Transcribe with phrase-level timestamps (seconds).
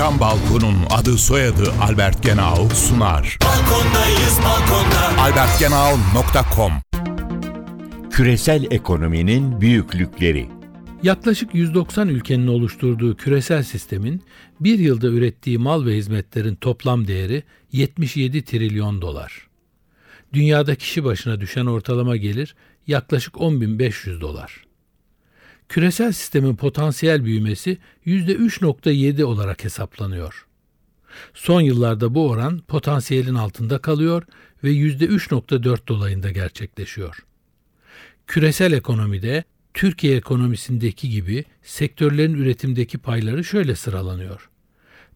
[0.00, 3.38] Cam Balkon'un adı soyadı Albert Genau sunar.
[3.44, 5.22] Balkondayız balkonda.
[5.22, 6.72] albertgenau.com
[8.10, 10.48] Küresel ekonominin büyüklükleri.
[11.02, 14.22] Yaklaşık 190 ülkenin oluşturduğu küresel sistemin
[14.60, 17.42] bir yılda ürettiği mal ve hizmetlerin toplam değeri
[17.72, 19.48] 77 trilyon dolar.
[20.32, 22.54] Dünyada kişi başına düşen ortalama gelir
[22.86, 24.69] yaklaşık 10.500 dolar.
[25.70, 30.46] Küresel sistemin potansiyel büyümesi %3.7 olarak hesaplanıyor.
[31.34, 34.22] Son yıllarda bu oran potansiyelin altında kalıyor
[34.64, 37.24] ve %3.4 dolayında gerçekleşiyor.
[38.26, 39.44] Küresel ekonomide
[39.74, 44.50] Türkiye ekonomisindeki gibi sektörlerin üretimdeki payları şöyle sıralanıyor.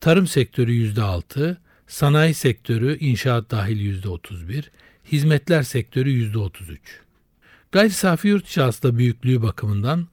[0.00, 1.56] Tarım sektörü %6,
[1.86, 4.64] sanayi sektörü inşaat dahil %31,
[5.12, 6.78] hizmetler sektörü %33.
[7.72, 10.08] Gayri safi yurt içi büyüklüğü bakımından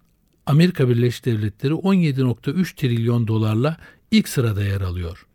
[0.46, 3.78] Amerika Birleşik Devletleri 17.3 trilyon dolarla
[4.12, 5.26] ilk sırada yer alıyor.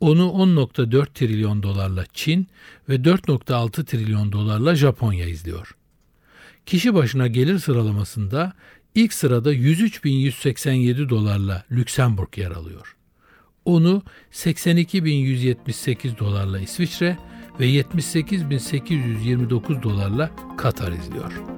[0.00, 2.48] Onu 10.4 trilyon dolarla Çin
[2.88, 5.76] ve 4.6 trilyon dolarla Japonya izliyor.
[6.66, 8.52] Kişi başına gelir sıralamasında
[8.94, 12.96] ilk sırada 103.187 dolarla Lüksemburg yer alıyor.
[13.64, 14.02] Onu
[14.32, 17.18] 82.178 dolarla İsviçre
[17.60, 21.57] ve 78.829 dolarla Katar izliyor.